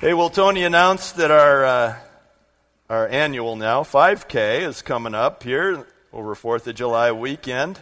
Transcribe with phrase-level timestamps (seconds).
[0.00, 1.96] Hey, well, Tony announced that our uh,
[2.88, 7.80] our annual now 5K is coming up here over Fourth of July weekend,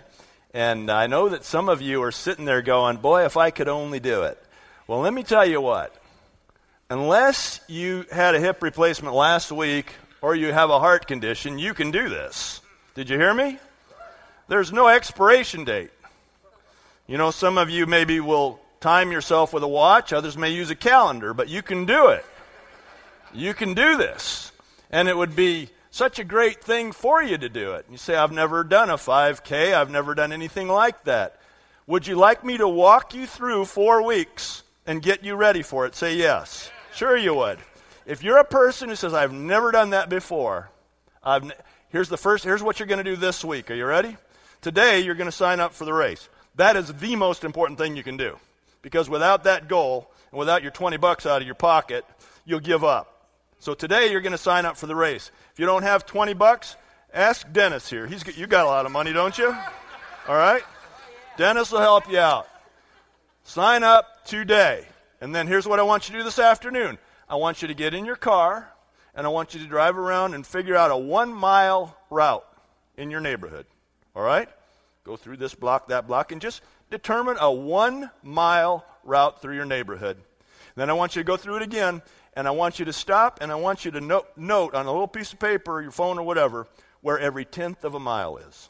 [0.55, 3.69] and I know that some of you are sitting there going, "Boy, if I could
[3.69, 4.43] only do it."
[4.87, 5.95] Well, let me tell you what.
[6.89, 9.93] Unless you had a hip replacement last week
[10.23, 12.63] or you have a heart condition, you can do this.
[12.95, 13.59] Did you hear me?
[14.49, 15.91] There's no expiration date.
[17.07, 20.71] You know, some of you maybe will time yourself with a watch, others may use
[20.71, 22.25] a calendar, but you can do it.
[23.33, 24.53] You can do this.
[24.91, 27.87] And it would be such a great thing for you to do it.
[27.91, 31.41] You say, I've never done a 5K, I've never done anything like that.
[31.87, 35.87] Would you like me to walk you through four weeks and get you ready for
[35.87, 35.95] it?
[35.95, 36.71] Say yes.
[36.95, 37.59] Sure, you would.
[38.07, 40.71] If you're a person who says, I've never done that before,
[41.23, 41.53] I've
[41.91, 43.71] here's the first, here's what you're going to do this week.
[43.71, 44.17] Are you ready?
[44.61, 46.29] Today, you're going to sign up for the race.
[46.57, 48.39] That is the most important thing you can do.
[48.87, 52.05] Because without that goal, and without your 20 bucks out of your pocket,
[52.45, 53.27] you'll give up.
[53.59, 55.33] So today you're going to sign up for the race.
[55.53, 56.77] If you don't have 20 bucks,
[57.13, 58.07] ask Dennis here.
[58.07, 59.49] He's you got a lot of money, don't you?
[60.29, 60.63] All right?
[61.37, 62.47] Dennis will help you out.
[63.43, 64.87] Sign up today.
[65.21, 66.97] And then here's what I want you to do this afternoon.
[67.29, 68.71] I want you to get in your car
[69.17, 72.47] and I want you to drive around and figure out a 1 mile route
[72.97, 73.67] in your neighborhood.
[74.15, 74.49] All right?
[75.03, 79.65] Go through this block, that block and just determine a one mile route through your
[79.65, 80.19] neighborhood.
[80.77, 82.03] Then I want you to go through it again,
[82.35, 84.93] and I want you to stop, and I want you to note, note on a
[84.93, 86.67] little piece of paper, or your phone, or whatever,
[87.01, 88.69] where every tenth of a mile is.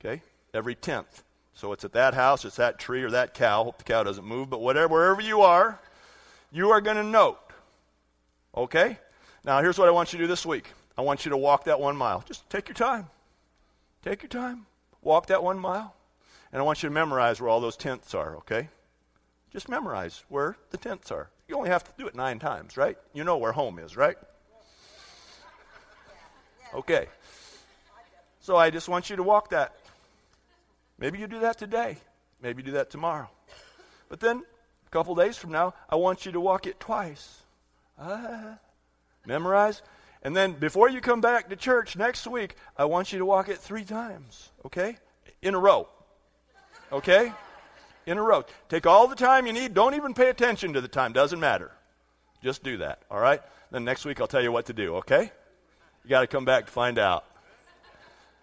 [0.00, 0.22] Okay?
[0.52, 1.24] Every tenth.
[1.54, 3.64] So it's at that house, it's that tree, or that cow.
[3.64, 5.80] Hope the cow doesn't move, but whatever, wherever you are,
[6.52, 7.40] you are going to note.
[8.54, 8.98] Okay?
[9.44, 11.64] Now, here's what I want you to do this week I want you to walk
[11.64, 12.22] that one mile.
[12.26, 13.08] Just take your time.
[14.02, 14.66] Take your time.
[15.02, 15.95] Walk that one mile.
[16.52, 18.68] And I want you to memorize where all those tenths are, okay?
[19.52, 21.30] Just memorize where the tenths are.
[21.48, 22.98] You only have to do it nine times, right?
[23.12, 24.16] You know where home is, right?
[26.74, 27.06] Okay.
[28.40, 29.76] So I just want you to walk that.
[30.98, 31.98] Maybe you do that today.
[32.42, 33.28] Maybe you do that tomorrow.
[34.08, 34.42] But then,
[34.86, 37.40] a couple days from now, I want you to walk it twice.
[37.98, 38.58] Ah.
[39.26, 39.82] Memorize.
[40.22, 43.48] And then, before you come back to church next week, I want you to walk
[43.48, 44.96] it three times, okay?
[45.42, 45.88] In a row
[46.92, 47.32] okay?
[48.06, 48.44] In a row.
[48.68, 49.74] Take all the time you need.
[49.74, 51.12] Don't even pay attention to the time.
[51.12, 51.72] Doesn't matter.
[52.42, 53.40] Just do that, all right?
[53.70, 55.30] Then next week I'll tell you what to do, okay?
[56.04, 57.24] You got to come back to find out.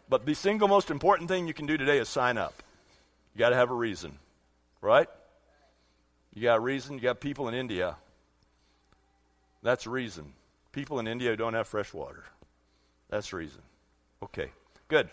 [0.09, 2.61] But the single most important thing you can do today is sign up.
[3.33, 4.19] You got to have a reason,
[4.81, 5.07] right?
[6.33, 6.95] You got a reason.
[6.95, 7.95] You got people in India.
[9.61, 10.33] That's reason.
[10.71, 12.25] People in India don't have fresh water.
[13.09, 13.61] That's reason.
[14.21, 14.49] Okay,
[14.87, 15.09] good.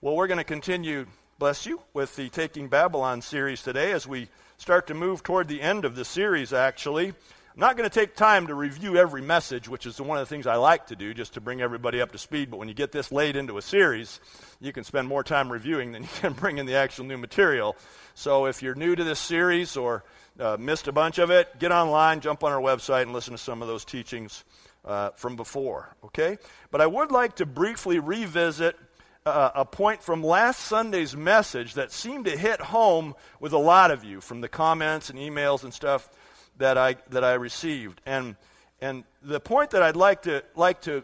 [0.00, 1.06] Well, we're going to continue
[1.44, 5.60] bless you, with the Taking Babylon series today as we start to move toward the
[5.60, 7.08] end of the series, actually.
[7.08, 10.34] I'm not going to take time to review every message, which is one of the
[10.34, 12.50] things I like to do just to bring everybody up to speed.
[12.50, 14.20] But when you get this laid into a series,
[14.58, 17.76] you can spend more time reviewing than you can bring in the actual new material.
[18.14, 20.02] So if you're new to this series or
[20.40, 23.38] uh, missed a bunch of it, get online, jump on our website, and listen to
[23.38, 24.44] some of those teachings
[24.86, 25.94] uh, from before.
[26.04, 26.38] Okay?
[26.70, 28.78] But I would like to briefly revisit
[29.26, 33.90] uh, a point from last Sunday's message that seemed to hit home with a lot
[33.90, 36.10] of you from the comments and emails and stuff
[36.58, 38.02] that I, that I received.
[38.04, 38.36] And,
[38.82, 41.02] and the point that I'd like to, like to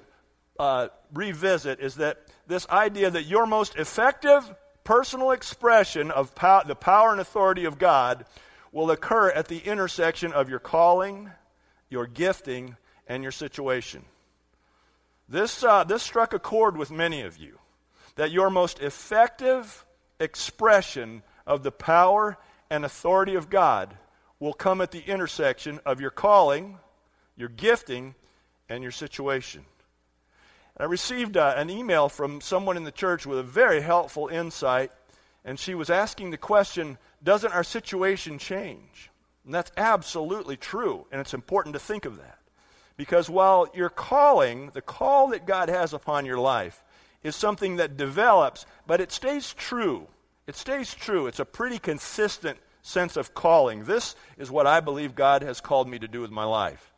[0.59, 4.55] uh, revisit is that this idea that your most effective
[4.85, 8.27] personal expression of pow- the power and authority of God
[8.71, 11.31] will occur at the intersection of your calling,
[11.89, 12.77] your gifting,
[13.09, 14.05] and your situation.
[15.27, 17.61] This, uh, this struck a chord with many of you
[18.17, 19.85] that your most effective
[20.19, 22.39] expression of the power
[22.71, 23.97] and authority of God
[24.39, 26.79] will come at the intersection of your calling,
[27.37, 28.15] your gifting,
[28.69, 29.65] and your situation.
[30.77, 34.91] I received uh, an email from someone in the church with a very helpful insight,
[35.45, 39.11] and she was asking the question Doesn't our situation change?
[39.45, 42.39] And that's absolutely true, and it's important to think of that.
[42.97, 46.83] Because while your calling, the call that God has upon your life,
[47.23, 50.07] is something that develops, but it stays true.
[50.47, 51.27] It stays true.
[51.27, 53.85] It's a pretty consistent sense of calling.
[53.85, 56.93] This is what I believe God has called me to do with my life.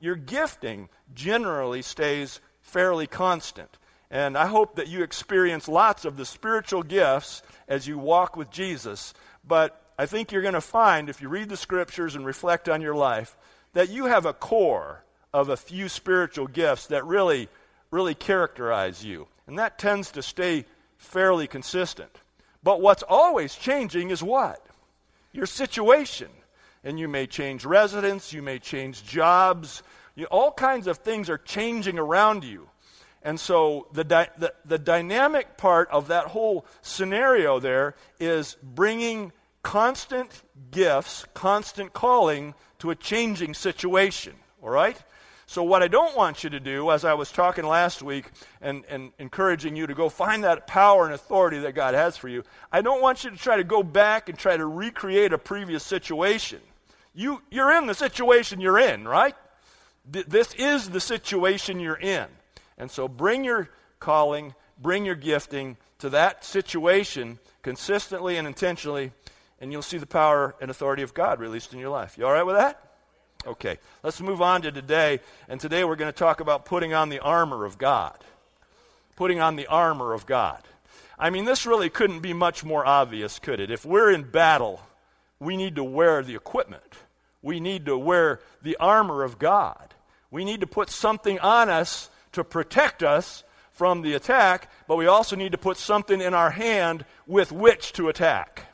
[0.00, 3.76] Your gifting generally stays fairly constant.
[4.10, 8.50] And I hope that you experience lots of the spiritual gifts as you walk with
[8.50, 9.12] Jesus.
[9.46, 12.80] But I think you're going to find, if you read the scriptures and reflect on
[12.80, 13.36] your life,
[13.74, 17.48] that you have a core of a few spiritual gifts that really,
[17.90, 19.28] really characterize you.
[19.48, 20.66] And that tends to stay
[20.98, 22.14] fairly consistent.
[22.62, 24.64] But what's always changing is what?
[25.32, 26.28] Your situation.
[26.84, 29.82] And you may change residence, you may change jobs,
[30.18, 32.68] You, all kinds of things are changing around you.
[33.22, 40.42] And so the, the, the dynamic part of that whole scenario there is bringing constant
[40.72, 44.34] gifts, constant calling to a changing situation.
[44.62, 45.00] All right?
[45.50, 48.26] So, what I don't want you to do, as I was talking last week
[48.60, 52.28] and, and encouraging you to go find that power and authority that God has for
[52.28, 55.38] you, I don't want you to try to go back and try to recreate a
[55.38, 56.60] previous situation.
[57.14, 59.34] You, you're in the situation you're in, right?
[60.12, 62.26] Th- this is the situation you're in.
[62.76, 63.70] And so, bring your
[64.00, 69.12] calling, bring your gifting to that situation consistently and intentionally,
[69.62, 72.18] and you'll see the power and authority of God released in your life.
[72.18, 72.87] You all right with that?
[73.46, 75.20] Okay, let's move on to today.
[75.48, 78.18] And today we're going to talk about putting on the armor of God.
[79.16, 80.62] Putting on the armor of God.
[81.18, 83.70] I mean, this really couldn't be much more obvious, could it?
[83.70, 84.80] If we're in battle,
[85.40, 86.94] we need to wear the equipment.
[87.42, 89.94] We need to wear the armor of God.
[90.30, 95.06] We need to put something on us to protect us from the attack, but we
[95.06, 98.66] also need to put something in our hand with which to attack.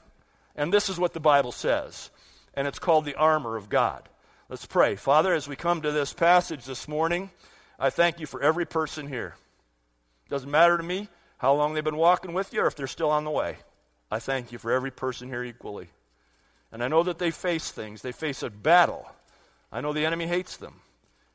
[0.57, 2.11] And this is what the Bible says.
[2.55, 4.09] And it's called the armor of God.
[4.51, 4.97] Let's pray.
[4.97, 7.31] Father, as we come to this passage this morning,
[7.79, 9.37] I thank you for every person here.
[10.29, 11.09] Doesn't matter to me
[11.39, 13.57] how long they've been walking with you or if they're still on the way.
[14.11, 15.89] I thank you for every person here equally.
[16.71, 19.09] And I know that they face things, they face a battle.
[19.73, 20.83] I know the enemy hates them.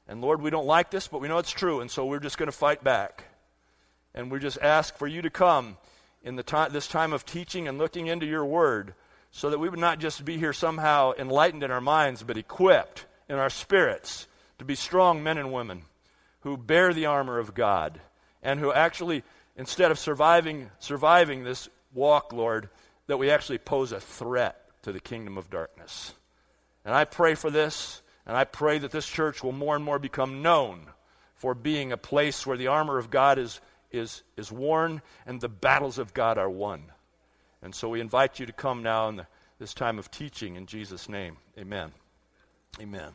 [0.08, 2.38] And Lord, we don't like this, but we know it's true, and so we're just
[2.38, 3.24] going to fight back.
[4.14, 5.78] And we just ask for you to come
[6.24, 8.94] in the time, this time of teaching and looking into your word
[9.32, 13.06] so that we would not just be here somehow enlightened in our minds, but equipped
[13.28, 14.28] in our spirits
[14.58, 15.84] to be strong men and women
[16.42, 18.00] who bear the armor of God
[18.42, 19.24] and who actually,
[19.56, 22.70] instead of surviving, surviving this walk, Lord,
[23.08, 26.14] that we actually pose a threat to the kingdom of darkness.
[26.86, 30.00] And I pray for this, and I pray that this church will more and more
[30.00, 30.88] become known
[31.36, 33.60] for being a place where the armor of God is,
[33.92, 36.84] is, is worn and the battles of God are won.
[37.62, 39.28] And so we invite you to come now in the,
[39.60, 41.38] this time of teaching in Jesus' name.
[41.58, 41.92] Amen.
[42.80, 43.12] Amen.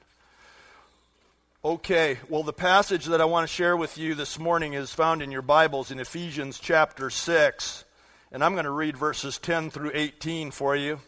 [1.64, 5.23] Okay, well, the passage that I want to share with you this morning is found
[5.23, 7.85] in your Bibles in Ephesians chapter 6.
[8.31, 11.00] And I'm going to read verses 10 through 18 for you.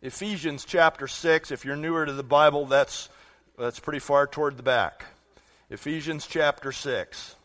[0.00, 1.50] Ephesians chapter 6.
[1.50, 3.10] If you're newer to the Bible, that's,
[3.58, 5.04] that's pretty far toward the back.
[5.68, 7.36] Ephesians chapter 6.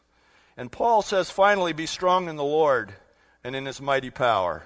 [0.56, 2.94] And Paul says, finally, be strong in the Lord
[3.44, 4.66] and in his mighty power.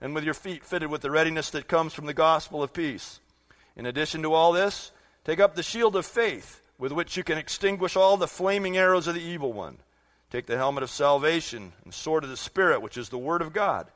[0.00, 3.20] and with your feet fitted with the readiness that comes from the gospel of peace.
[3.76, 4.90] In addition to all this,
[5.24, 9.06] take up the shield of faith with which you can extinguish all the flaming arrows
[9.06, 9.78] of the evil one.
[10.30, 13.52] Take the helmet of salvation and sword of the Spirit, which is the Word of
[13.52, 13.86] God,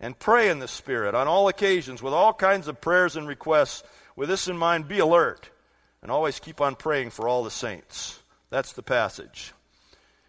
[0.00, 3.82] and pray in the Spirit on all occasions with all kinds of prayers and requests.
[4.16, 5.50] With this in mind, be alert
[6.02, 8.20] and always keep on praying for all the saints.
[8.50, 9.52] That's the passage.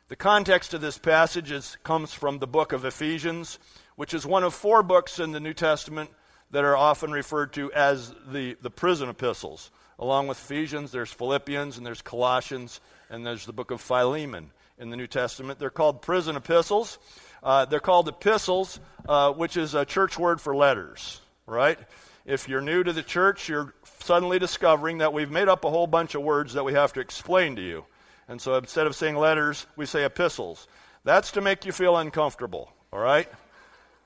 [0.10, 3.60] The context of this passage is, comes from the book of Ephesians
[3.98, 6.10] which is one of four books in the New Testament
[6.52, 9.72] that are often referred to as the, the prison epistles.
[10.00, 14.92] Along with Ephesians, there's Philippians and there's Colossians and there's the book of Philemon in
[14.92, 15.58] the New Testament.
[15.58, 17.00] They're called prison epistles.
[17.42, 21.80] Uh, they're called epistles, uh, which is a church word for letters, right?
[22.24, 25.88] If you're new to the church, you're suddenly discovering that we've made up a whole
[25.88, 27.84] bunch of words that we have to explain to you.
[28.28, 30.68] And so instead of saying letters, we say epistles.
[31.04, 33.28] That's to make you feel uncomfortable, all right?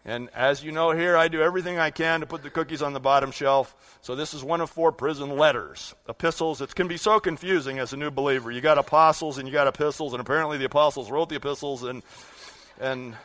[0.04, 2.94] And as you know here, I do everything I can to put the cookies on
[2.94, 3.76] the bottom shelf.
[4.02, 6.60] So this is one of four prison letters, epistles.
[6.60, 8.50] It can be so confusing as a new believer.
[8.50, 12.02] You got apostles and you got epistles, and apparently the apostles wrote the epistles, and
[12.80, 13.16] and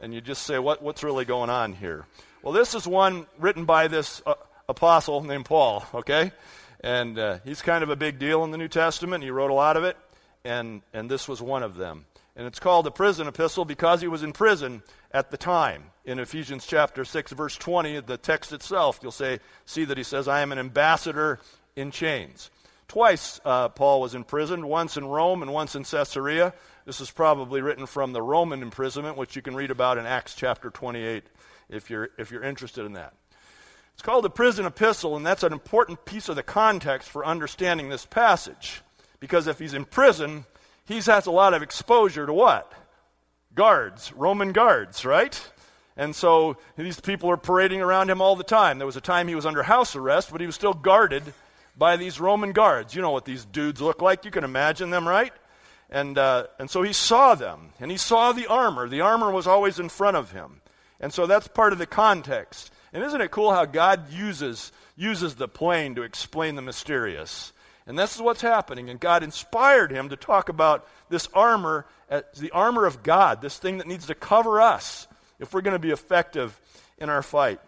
[0.00, 2.04] and you just say, what what's really going on here?
[2.42, 4.34] Well, this is one written by this uh,
[4.68, 5.86] apostle named Paul.
[5.94, 6.32] Okay,
[6.80, 9.22] and uh, he's kind of a big deal in the New Testament.
[9.22, 9.96] He wrote a lot of it,
[10.44, 12.06] and and this was one of them.
[12.38, 15.82] And it's called a prison epistle because he was in prison at the time.
[16.04, 20.28] In Ephesians chapter 6, verse 20, the text itself, you'll say, see that he says,
[20.28, 21.40] I am an ambassador
[21.74, 22.50] in chains.
[22.86, 26.54] Twice uh, Paul was imprisoned, once in Rome and once in Caesarea.
[26.86, 30.36] This is probably written from the Roman imprisonment, which you can read about in Acts
[30.36, 31.24] chapter 28
[31.68, 33.14] if you're, if you're interested in that.
[33.94, 37.88] It's called a prison epistle, and that's an important piece of the context for understanding
[37.88, 38.80] this passage.
[39.20, 40.44] Because if he's in prison,
[40.86, 42.72] he has a lot of exposure to what?
[43.54, 45.40] Guards, Roman guards, right?
[45.96, 48.78] And so these people are parading around him all the time.
[48.78, 51.34] There was a time he was under house arrest, but he was still guarded
[51.76, 52.94] by these Roman guards.
[52.94, 54.24] You know what these dudes look like.
[54.24, 55.32] You can imagine them, right?
[55.90, 58.88] And, uh, and so he saw them, and he saw the armor.
[58.88, 60.60] The armor was always in front of him.
[61.00, 62.72] And so that's part of the context.
[62.92, 67.52] And isn't it cool how God uses, uses the plain to explain the mysterious?
[67.88, 68.90] And this is what's happening.
[68.90, 73.56] And God inspired him to talk about this armor, as the armor of God, this
[73.56, 76.60] thing that needs to cover us if we're going to be effective
[76.98, 77.60] in our fight.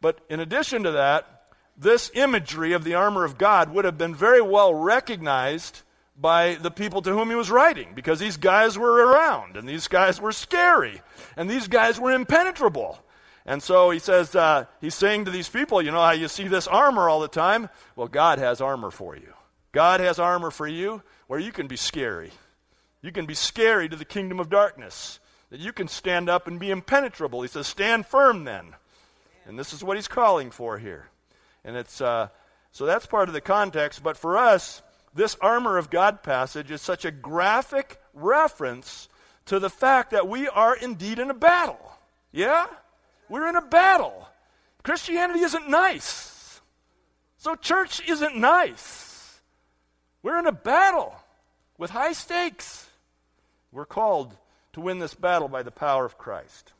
[0.00, 1.42] But in addition to that,
[1.76, 5.82] this imagery of the armor of God would have been very well recognized
[6.16, 9.88] by the people to whom he was writing because these guys were around and these
[9.88, 11.02] guys were scary
[11.36, 12.98] and these guys were impenetrable.
[13.44, 16.48] And so he says, uh, he's saying to these people, you know how you see
[16.48, 17.68] this armor all the time?
[17.94, 19.35] Well, God has armor for you.
[19.76, 22.30] God has armor for you where you can be scary.
[23.02, 25.20] You can be scary to the kingdom of darkness.
[25.50, 27.42] That you can stand up and be impenetrable.
[27.42, 28.74] He says, stand firm then.
[29.44, 31.10] And this is what he's calling for here.
[31.62, 32.28] And it's, uh,
[32.72, 34.02] so that's part of the context.
[34.02, 34.80] But for us,
[35.14, 39.10] this armor of God passage is such a graphic reference
[39.44, 41.92] to the fact that we are indeed in a battle.
[42.32, 42.66] Yeah?
[43.28, 44.26] We're in a battle.
[44.82, 46.62] Christianity isn't nice.
[47.36, 49.05] So church isn't nice.
[50.26, 51.14] We're in a battle
[51.78, 52.90] with high stakes.
[53.70, 54.36] We're called
[54.72, 56.72] to win this battle by the power of Christ.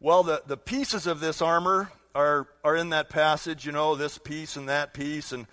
[0.00, 4.16] Well, the, the pieces of this armor are, are in that passage, you know, this
[4.16, 5.32] piece and that piece.
[5.32, 5.46] And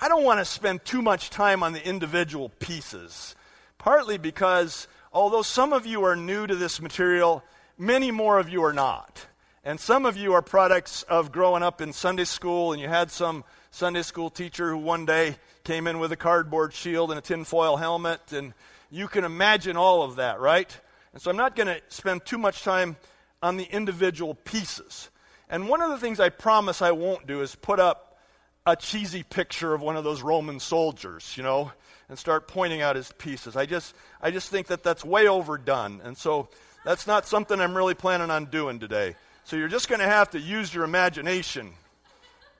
[0.00, 3.34] I don't want to spend too much time on the individual pieces,
[3.76, 7.42] partly because although some of you are new to this material,
[7.76, 9.26] many more of you are not.
[9.64, 13.10] And some of you are products of growing up in Sunday school, and you had
[13.10, 15.34] some Sunday school teacher who one day
[15.66, 18.54] came in with a cardboard shield and a tinfoil helmet, and
[18.88, 20.80] you can imagine all of that, right?
[21.12, 22.96] And so I'm not going to spend too much time
[23.42, 25.10] on the individual pieces.
[25.50, 28.16] And one of the things I promise I won't do is put up
[28.64, 31.72] a cheesy picture of one of those Roman soldiers, you know,
[32.08, 33.56] and start pointing out his pieces.
[33.56, 33.92] I just,
[34.22, 36.00] I just think that that's way overdone.
[36.04, 36.48] And so
[36.84, 39.16] that's not something I'm really planning on doing today.
[39.42, 41.72] So you're just going to have to use your imagination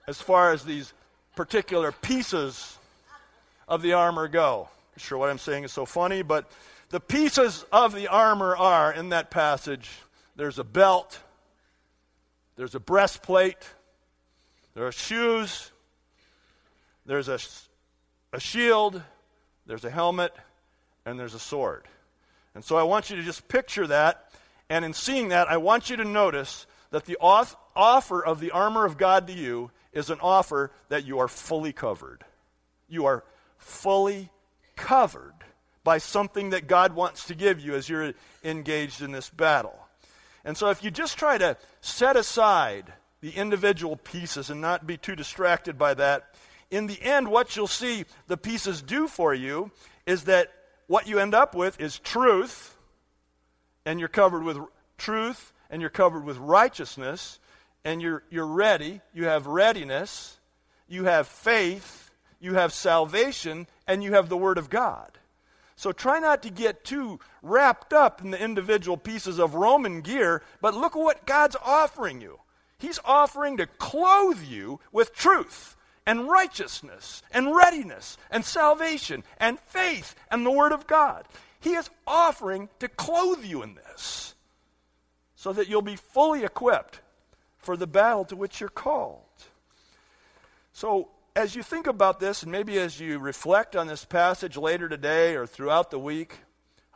[0.09, 0.93] as far as these
[1.37, 2.76] particular pieces
[3.69, 4.69] of the armor go.
[4.97, 6.51] Sure what I'm saying is so funny, but
[6.91, 9.91] the pieces of the armor are in that passage
[10.37, 11.19] there's a belt,
[12.57, 13.57] there's a breastplate,
[14.75, 15.71] there are shoes,
[17.07, 17.39] there's a,
[18.35, 19.03] a shield,
[19.67, 20.35] there's a helmet,
[21.07, 21.85] and there's a sword.
[22.55, 24.31] And so I want you to just picture that.
[24.69, 28.85] And in seeing that, I want you to notice that the offer of the armor
[28.85, 32.25] of God to you is an offer that you are fully covered.
[32.89, 33.25] You are
[33.59, 34.31] fully
[34.77, 35.35] covered
[35.85, 39.79] by something that God wants to give you as you're engaged in this battle.
[40.45, 44.97] And so if you just try to set aside the individual pieces and not be
[44.97, 46.35] too distracted by that,
[46.71, 49.71] in the end, what you'll see the pieces do for you
[50.07, 50.53] is that
[50.89, 52.77] what you end up with is truth,
[53.85, 54.59] and you're covered with
[54.99, 57.39] truth, and you're covered with righteousness,
[57.85, 59.01] and you're, you're ready.
[59.15, 60.39] You have readiness,
[60.89, 62.06] you have faith,
[62.41, 65.19] you have salvation, and you have the Word of God.
[65.77, 70.43] So try not to get too wrapped up in the individual pieces of Roman gear,
[70.61, 72.41] but look at what God's offering you.
[72.79, 75.77] He's offering to clothe you with truth
[76.07, 81.27] and righteousness and readiness and salvation and faith and the Word of God.
[81.61, 84.35] He is offering to clothe you in this
[85.35, 87.01] so that you'll be fully equipped
[87.59, 89.21] for the battle to which you're called.
[90.73, 94.89] So, as you think about this, and maybe as you reflect on this passage later
[94.89, 96.39] today or throughout the week,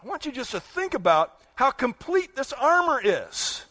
[0.03, 3.65] I want you just to think about how complete this armor is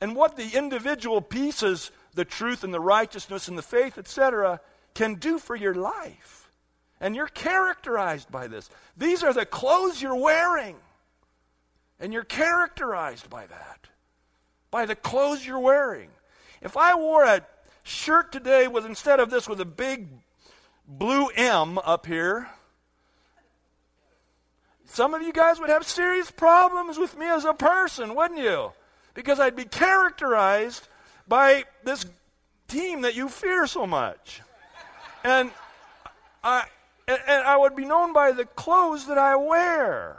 [0.00, 4.58] and what the individual pieces, the truth and the righteousness and the faith, etc.,
[4.94, 6.50] can do for your life.
[6.98, 8.70] And you're characterized by this.
[8.96, 10.76] These are the clothes you're wearing.
[11.98, 13.86] And you're characterized by that,
[14.70, 16.08] by the clothes you're wearing.
[16.62, 17.44] If I wore a
[17.82, 20.08] shirt today was instead of this with a big
[20.86, 22.48] blue M up here.
[24.86, 28.72] Some of you guys would have serious problems with me as a person, wouldn't you?
[29.14, 30.88] Because I'd be characterized
[31.28, 32.04] by this
[32.66, 34.42] team that you fear so much.
[35.22, 35.50] And
[36.42, 36.64] I
[37.06, 40.16] and I would be known by the clothes that I wear.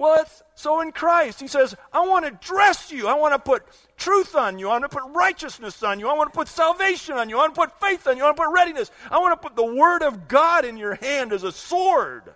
[0.00, 1.40] Well, so in Christ.
[1.40, 3.06] He says, I want to dress you.
[3.06, 3.64] I want to put
[3.98, 4.70] truth on you.
[4.70, 6.08] I want to put righteousness on you.
[6.08, 7.36] I want to put salvation on you.
[7.36, 8.22] I want to put faith on you.
[8.22, 8.90] I want to put readiness.
[9.10, 12.32] I want to put the Word of God in your hand as a sword.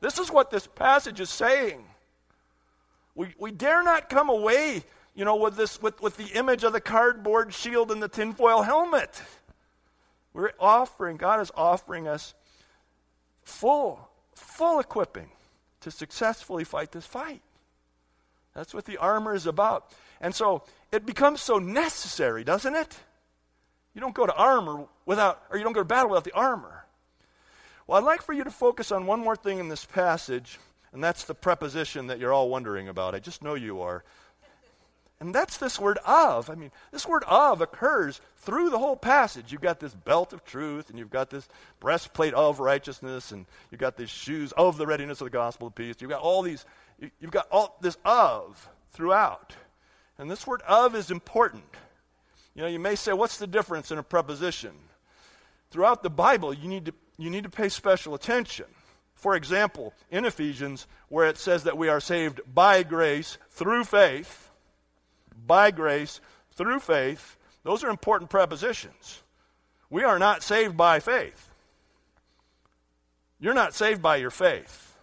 [0.00, 1.82] This is what this passage is saying.
[3.16, 4.84] We, we dare not come away,
[5.16, 8.62] you know, with, this, with, with the image of the cardboard shield and the tinfoil
[8.62, 9.20] helmet.
[10.34, 12.32] We're offering, God is offering us
[13.42, 15.30] full, full equipping
[15.82, 17.42] to successfully fight this fight.
[18.54, 19.92] That's what the armor is about.
[20.20, 22.98] And so it becomes so necessary, doesn't it?
[23.94, 26.86] You don't go to armor without, or you don't go to battle without the armor.
[27.86, 30.58] Well, I'd like for you to focus on one more thing in this passage,
[30.92, 33.14] and that's the preposition that you're all wondering about.
[33.14, 34.04] I just know you are.
[35.22, 36.50] And that's this word of.
[36.50, 39.52] I mean, this word of occurs through the whole passage.
[39.52, 41.48] You've got this belt of truth, and you've got this
[41.78, 45.76] breastplate of righteousness, and you've got these shoes of the readiness of the gospel of
[45.76, 45.94] peace.
[46.00, 46.66] You've got all these,
[47.20, 49.54] you've got all this of throughout.
[50.18, 51.70] And this word of is important.
[52.56, 54.72] You know, you may say, what's the difference in a preposition?
[55.70, 58.66] Throughout the Bible, you need to, you need to pay special attention.
[59.14, 64.48] For example, in Ephesians, where it says that we are saved by grace through faith,
[65.52, 66.18] by grace
[66.54, 69.22] through faith, those are important prepositions.
[69.90, 71.50] We are not saved by faith.
[73.38, 74.96] You're not saved by your faith.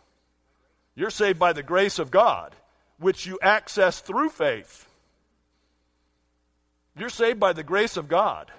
[0.96, 2.56] You're saved by the grace of God,
[2.98, 4.90] which you access through faith.
[6.98, 8.52] You're saved by the grace of God.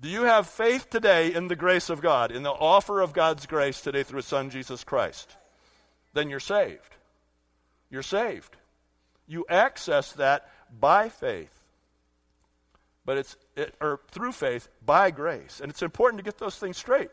[0.00, 3.46] Do you have faith today in the grace of God, in the offer of God's
[3.46, 5.36] grace today through His Son, Jesus Christ?
[6.14, 6.94] Then you're saved.
[7.90, 8.54] You're saved.
[9.26, 11.54] You access that by faith.
[13.04, 15.60] But it's it, or through faith by grace.
[15.60, 17.10] And it's important to get those things straight.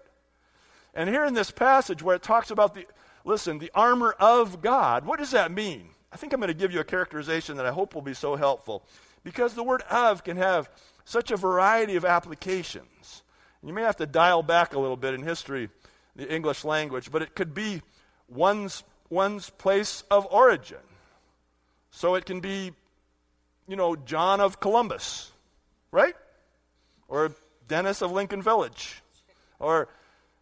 [0.93, 2.85] And here in this passage where it talks about the
[3.23, 5.89] listen, the armor of God, what does that mean?
[6.11, 8.35] I think I'm going to give you a characterization that I hope will be so
[8.35, 8.83] helpful.
[9.23, 10.69] Because the word of can have
[11.03, 13.23] such a variety of applications.
[13.63, 15.69] You may have to dial back a little bit in history,
[16.15, 17.81] the English language, but it could be
[18.29, 20.77] one's, one's place of origin.
[21.91, 22.73] So it can be
[23.67, 25.31] you know, John of Columbus,
[25.91, 26.15] right?
[27.07, 27.31] Or
[27.67, 29.01] Dennis of Lincoln Village.
[29.59, 29.87] Or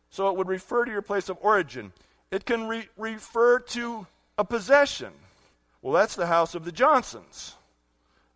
[0.10, 1.94] so it would refer to your place of origin.
[2.32, 4.08] It can re- refer to
[4.38, 5.12] a possession.
[5.82, 7.56] Well, that's the house of the Johnsons.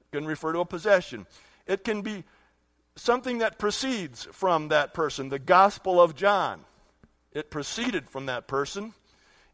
[0.01, 1.25] It can refer to a possession.
[1.65, 2.23] It can be
[2.95, 6.61] something that proceeds from that person, the Gospel of John.
[7.31, 8.93] It proceeded from that person.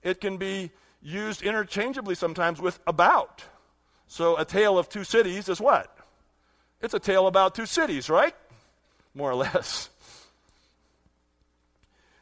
[0.02, 3.44] It can be used interchangeably sometimes with about.
[4.14, 5.92] So a tale of two cities is what?
[6.84, 8.36] It's a tale about two cities, right?
[9.16, 9.90] More or less.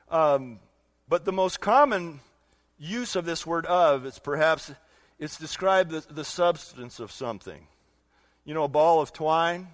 [0.09, 0.59] Um,
[1.07, 2.19] but the most common
[2.77, 4.69] use of this word of is perhaps
[5.19, 7.65] it's described the, the substance of something.
[8.43, 9.69] You know, a ball of twine,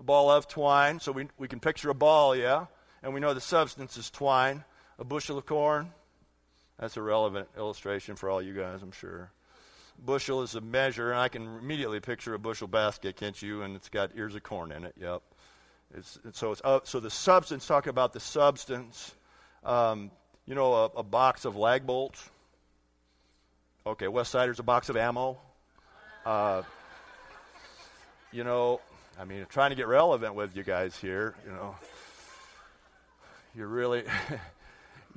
[0.00, 0.98] a ball of twine.
[0.98, 2.66] So we, we can picture a ball, yeah?
[3.00, 4.64] And we know the substance is twine.
[4.98, 5.92] A bushel of corn.
[6.80, 9.30] That's a relevant illustration for all you guys, I'm sure
[10.04, 13.62] bushel is a measure, and I can immediately picture a bushel basket, can't you?
[13.62, 14.94] And it's got ears of corn in it.
[15.00, 15.22] Yep.
[15.96, 17.66] It's, so it's uh, so the substance.
[17.66, 19.14] Talk about the substance.
[19.64, 20.10] Um,
[20.46, 22.30] you know, a, a, box of lag bolts.
[23.86, 25.38] Okay, West Sider's a box of ammo.
[26.24, 26.62] Uh,
[28.32, 28.80] you know,
[29.18, 31.34] I mean, trying to get relevant with you guys here.
[31.46, 31.76] You know,
[33.54, 34.04] you're really.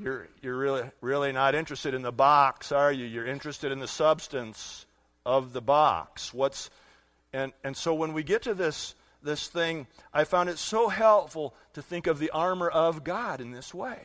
[0.01, 3.05] you're, you're really, really not interested in the box, are you?
[3.05, 4.85] You're interested in the substance
[5.25, 6.33] of the box.
[6.33, 6.69] What's,
[7.33, 11.53] and, and so when we get to this, this thing, I found it so helpful
[11.73, 13.99] to think of the armor of God in this way.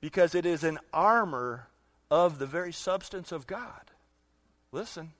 [0.00, 1.68] Because it is an armor
[2.10, 3.90] of the very substance of God.
[4.72, 5.12] Listen,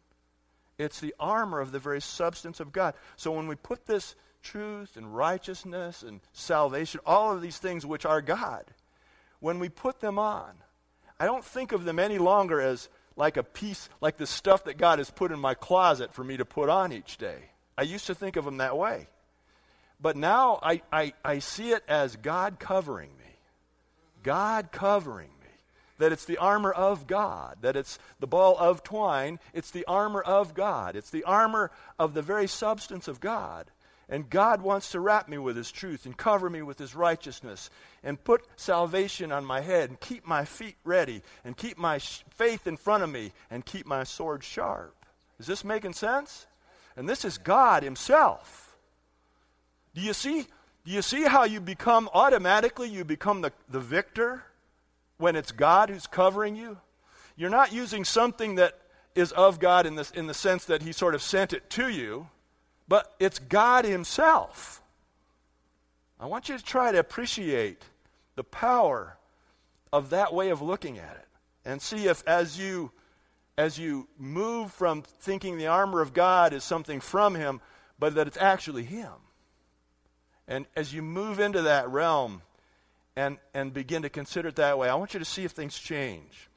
[0.78, 2.94] it's the armor of the very substance of God.
[3.16, 8.04] So when we put this truth and righteousness and salvation, all of these things which
[8.04, 8.64] are God,
[9.44, 10.54] when we put them on,
[11.20, 14.78] I don't think of them any longer as like a piece, like the stuff that
[14.78, 17.50] God has put in my closet for me to put on each day.
[17.76, 19.06] I used to think of them that way.
[20.00, 23.36] But now I, I, I see it as God covering me.
[24.22, 25.50] God covering me.
[25.98, 27.58] That it's the armor of God.
[27.60, 29.40] That it's the ball of twine.
[29.52, 30.96] It's the armor of God.
[30.96, 33.70] It's the armor of the very substance of God.
[34.08, 37.70] And God wants to wrap me with His truth and cover me with His righteousness
[38.02, 42.24] and put salvation on my head and keep my feet ready and keep my sh-
[42.30, 44.94] faith in front of me and keep my sword sharp.
[45.38, 46.46] Is this making sense?
[46.96, 48.76] And this is God Himself.
[49.94, 50.46] Do you see?
[50.84, 54.44] Do you see how you become automatically you become the, the victor
[55.16, 56.76] when it's God who's covering you?
[57.36, 58.78] you're not using something that
[59.14, 61.88] is of God in, this, in the sense that He sort of sent it to
[61.88, 62.28] you,
[62.88, 64.82] but it's God Himself.
[66.18, 67.82] I want you to try to appreciate
[68.36, 69.16] the power
[69.92, 71.28] of that way of looking at it
[71.64, 72.90] and see if as you
[73.56, 77.60] as you move from thinking the armor of God is something from him
[77.98, 79.12] but that it's actually him
[80.48, 82.42] and as you move into that realm
[83.14, 85.78] and and begin to consider it that way I want you to see if things
[85.78, 86.48] change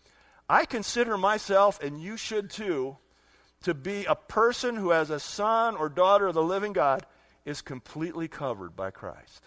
[0.50, 2.98] I consider myself and you should too
[3.64, 7.06] to be a person who has a son or daughter of the living God
[7.46, 9.44] is completely covered by Christ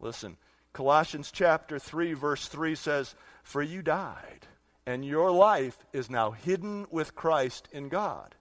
[0.00, 0.36] listen
[0.72, 4.46] Colossians chapter 3, verse 3 says, For you died,
[4.86, 8.34] and your life is now hidden with Christ in God.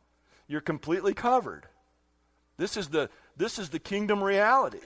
[0.47, 1.65] You're completely covered.
[2.57, 4.79] This is the, this is the kingdom reality.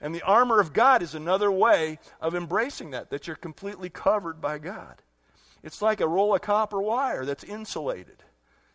[0.00, 4.40] And the armor of God is another way of embracing that, that you're completely covered
[4.40, 5.00] by God.
[5.62, 8.24] It's like a roll of copper wire that's insulated.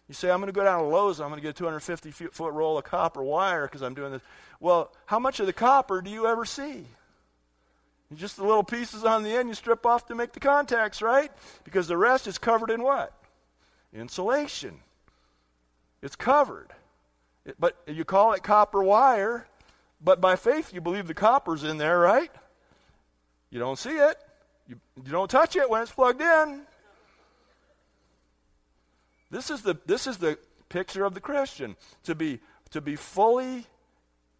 [0.07, 1.59] You say, I'm going to go down to Lowe's, and I'm going to get a
[1.59, 4.21] 250 foot roll of copper wire because I'm doing this.
[4.59, 6.85] Well, how much of the copper do you ever see?
[8.15, 11.29] Just the little pieces on the end you strip off to make the contacts, right?
[11.65, 13.13] Because the rest is covered in what?
[13.93, 14.79] Insulation.
[16.01, 16.71] It's covered.
[17.45, 19.45] It, but you call it copper wire,
[20.01, 22.31] but by faith you believe the copper's in there, right?
[23.49, 24.17] You don't see it.
[24.67, 26.61] You, you don't touch it when it's plugged in.
[29.29, 30.37] This is the this is the
[30.69, 32.39] picture of the Christian to be
[32.71, 33.65] to be fully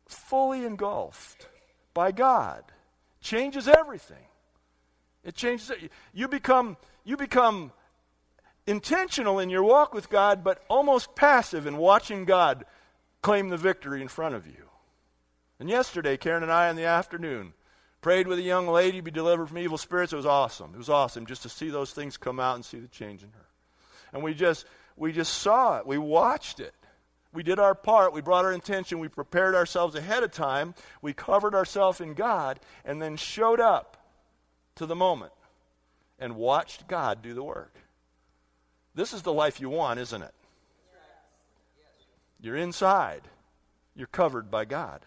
[0.08, 1.48] fully engulfed
[1.94, 2.64] by God
[3.22, 4.26] changes everything.
[5.24, 5.92] It changes it.
[6.14, 7.72] You become you become
[8.66, 12.66] intentional in your walk with God, but almost passive in watching God
[13.22, 14.70] claim the victory in front of you.
[15.60, 17.54] And yesterday, Karen and I in the afternoon
[18.02, 20.14] prayed with a young lady to be delivered from evil spirits.
[20.14, 20.72] It was awesome.
[20.74, 23.32] It was awesome just to see those things come out and see the change in
[23.32, 23.46] her.
[24.14, 24.66] And we just
[24.96, 25.86] we just saw it.
[25.86, 26.74] We watched it.
[27.34, 28.14] We did our part.
[28.14, 29.00] We brought our intention.
[29.00, 30.74] We prepared ourselves ahead of time.
[31.02, 33.98] We covered ourselves in God and then showed up
[34.76, 35.34] to the moment
[36.20, 37.76] and watched God do the work.
[38.96, 40.34] This is the life you want, isn't it?
[42.40, 43.22] You're inside,
[43.96, 45.02] you're covered by God.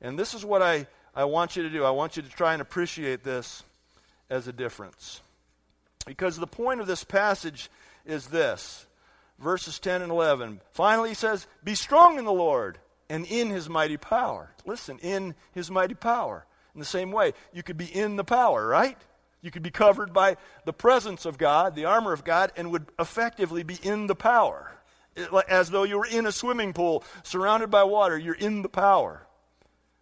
[0.00, 1.84] And this is what I, I want you to do.
[1.84, 3.62] I want you to try and appreciate this
[4.30, 5.20] as a difference.
[6.06, 7.70] Because the point of this passage
[8.06, 8.86] is this
[9.38, 10.60] verses 10 and 11.
[10.70, 12.78] Finally, he says, Be strong in the Lord
[13.10, 14.50] and in his mighty power.
[14.64, 16.46] Listen, in his mighty power.
[16.74, 18.96] In the same way, you could be in the power, right?
[19.42, 22.86] You could be covered by the presence of God, the armor of God, and would
[22.98, 24.72] effectively be in the power.
[25.48, 29.26] As though you were in a swimming pool surrounded by water, you're in the power.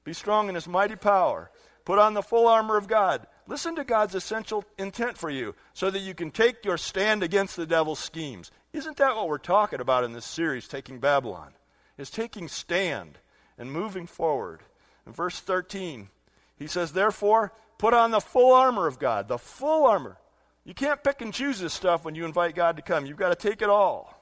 [0.05, 1.51] Be strong in his mighty power.
[1.85, 3.27] Put on the full armor of God.
[3.51, 7.57] Listen to God's essential intent for you so that you can take your stand against
[7.57, 8.53] the devil's schemes.
[8.73, 11.51] Isn't that what we're talking about in this series, Taking Babylon?
[11.99, 13.19] Is taking stand
[13.59, 14.61] and moving forward.
[15.05, 16.11] In verse 13,
[16.59, 20.17] he says, Therefore, put on the full armor of God, the full armor.
[20.65, 23.05] You can't pick and choose this stuff when you invite God to come.
[23.05, 24.17] You've got to take it all.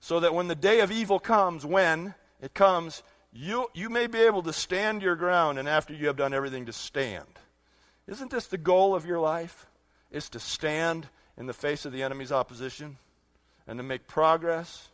[0.00, 3.02] So that when the day of evil comes, when it comes,
[3.34, 6.64] you, you may be able to stand your ground and after you have done everything
[6.66, 7.26] to stand.
[8.06, 9.66] Isn't this the goal of your life?
[10.10, 12.98] Is to stand in the face of the enemy's opposition?
[13.66, 14.88] and to make progress?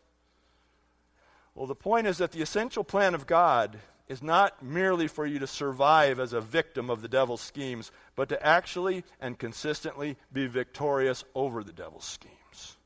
[1.54, 5.38] Well, the point is that the essential plan of God is not merely for you
[5.40, 10.46] to survive as a victim of the devil's schemes, but to actually and consistently be
[10.46, 12.76] victorious over the devil's schemes.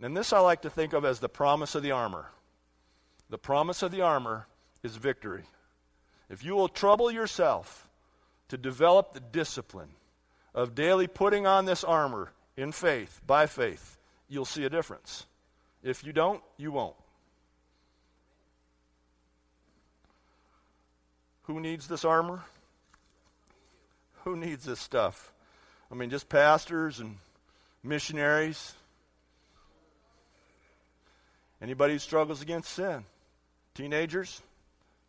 [0.00, 2.26] And this I like to think of as the promise of the armor.
[3.28, 4.46] The promise of the armor
[4.82, 5.44] is victory.
[6.28, 7.88] If you will trouble yourself
[8.50, 9.90] to develop the discipline
[10.54, 13.96] of daily putting on this armor in faith, by faith,
[14.28, 15.24] you'll see a difference.
[15.82, 16.96] If you don't, you won't.
[21.44, 22.42] Who needs this armor?
[24.24, 25.32] Who needs this stuff?
[25.90, 27.16] I mean, just pastors and
[27.82, 28.74] missionaries.
[31.62, 33.04] Anybody who struggles against sin?
[33.74, 34.42] Teenagers?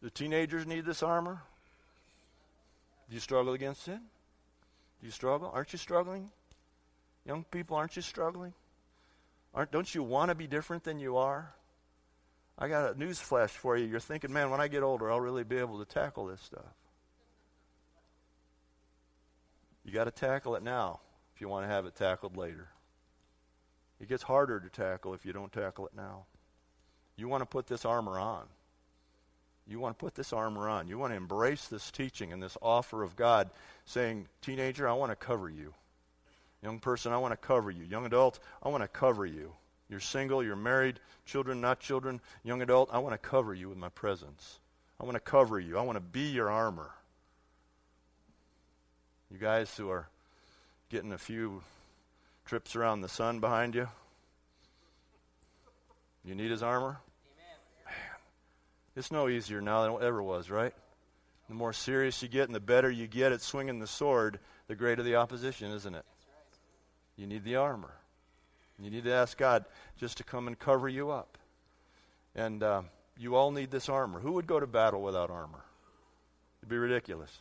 [0.01, 1.41] Do teenagers need this armor?
[3.11, 3.99] Do you struggle against sin?
[5.01, 5.51] Do you struggle?
[5.53, 6.31] Aren't you struggling?
[7.25, 8.53] Young people, aren't you struggling?
[9.53, 11.53] Aren't, don't you want to be different than you are?
[12.57, 13.85] I got a news flash for you.
[13.85, 16.63] You're thinking, man, when I get older, I'll really be able to tackle this stuff.
[19.83, 21.01] You got to tackle it now
[21.35, 22.69] if you want to have it tackled later.
[23.99, 26.27] It gets harder to tackle if you don't tackle it now.
[27.17, 28.45] You want to put this armor on.
[29.67, 30.87] You want to put this armor on.
[30.87, 33.49] You want to embrace this teaching and this offer of God
[33.85, 35.73] saying, Teenager, I want to cover you.
[36.61, 37.83] Young person, I want to cover you.
[37.83, 39.53] Young adult, I want to cover you.
[39.89, 42.21] You're single, you're married, children, not children.
[42.43, 44.59] Young adult, I want to cover you with my presence.
[44.99, 45.77] I want to cover you.
[45.77, 46.91] I want to be your armor.
[49.31, 50.07] You guys who are
[50.89, 51.63] getting a few
[52.45, 53.87] trips around the sun behind you,
[56.23, 56.99] you need his armor?
[58.95, 60.73] It's no easier now than it ever was, right?
[61.47, 64.75] The more serious you get and the better you get at swinging the sword, the
[64.75, 66.05] greater the opposition, isn't it?
[67.15, 67.93] You need the armor.
[68.79, 69.65] You need to ask God
[69.97, 71.37] just to come and cover you up.
[72.35, 72.81] And uh,
[73.17, 74.19] you all need this armor.
[74.19, 75.63] Who would go to battle without armor?
[76.61, 77.37] It'd be ridiculous.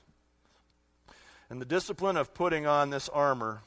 [1.49, 3.63] And the discipline of putting on this armor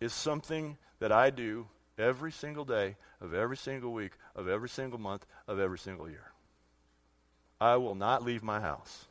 [0.00, 1.66] is something that I do
[1.98, 6.32] every single day of every single week of every single month of every single year.
[7.60, 9.06] I will not leave my house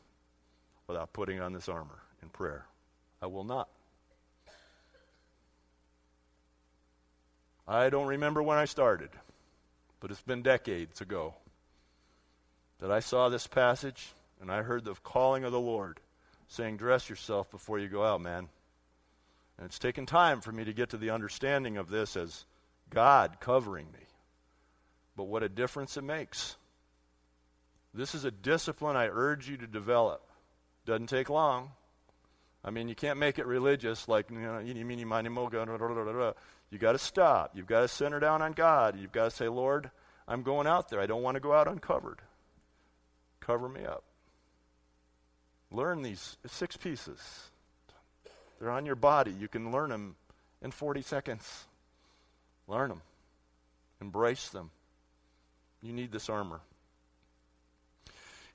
[0.87, 2.65] without putting on this armor in prayer.
[3.21, 3.67] I will not.
[7.67, 9.09] I don't remember when I started,
[9.99, 11.33] but it's been decades ago
[12.79, 15.99] that I saw this passage and I heard the calling of the Lord
[16.47, 18.47] saying, Dress yourself before you go out, man.
[19.57, 22.45] And it's taken time for me to get to the understanding of this as
[22.89, 24.05] God covering me.
[25.17, 26.55] But what a difference it makes.
[27.93, 30.21] This is a discipline I urge you to develop.
[30.85, 31.71] Doesn't take long.
[32.63, 35.05] I mean, you can't make it religious like, you know, you mean you
[36.69, 37.51] You got to stop.
[37.53, 38.99] You've got to center down on God.
[38.99, 39.89] You've got to say, Lord,
[40.27, 40.99] I'm going out there.
[40.99, 42.19] I don't want to go out uncovered.
[43.39, 44.03] Cover me up.
[45.71, 47.19] Learn these six pieces.
[48.59, 49.31] They're on your body.
[49.31, 50.15] You can learn them
[50.61, 51.65] in 40 seconds.
[52.67, 53.01] Learn them.
[54.01, 54.71] Embrace them.
[55.81, 56.61] You need this armor.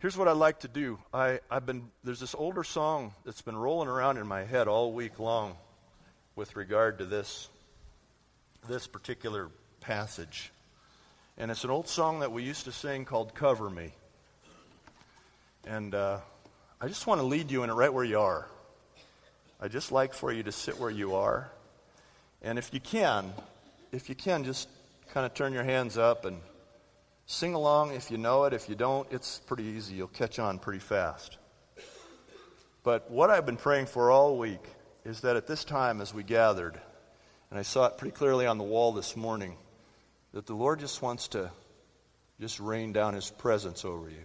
[0.03, 0.99] Here's what I like to do.
[1.15, 4.93] I, I've been there's this older song that's been rolling around in my head all
[4.93, 5.55] week long
[6.35, 7.49] with regard to this
[8.67, 9.49] this particular
[9.81, 10.51] passage.
[11.38, 13.93] And it's an old song that we used to sing called Cover Me.
[15.69, 16.19] And uh,
[16.81, 18.49] I just want to lead you in it right where you are.
[19.61, 21.49] I just like for you to sit where you are.
[22.43, 23.33] And if you can,
[23.93, 24.69] if you can, just
[25.15, 26.41] kind of turn your hands up and
[27.26, 28.52] Sing along if you know it.
[28.52, 29.94] If you don't, it's pretty easy.
[29.94, 31.38] You'll catch on pretty fast.
[32.82, 34.64] But what I've been praying for all week
[35.04, 36.80] is that at this time, as we gathered,
[37.50, 39.56] and I saw it pretty clearly on the wall this morning,
[40.32, 41.50] that the Lord just wants to
[42.40, 44.24] just rain down His presence over you,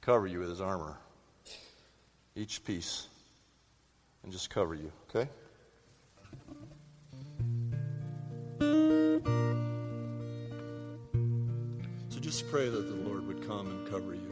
[0.00, 0.96] cover you with His armor,
[2.36, 3.08] each piece,
[4.22, 5.28] and just cover you, okay?
[12.32, 14.31] Just pray that the Lord would come and cover you.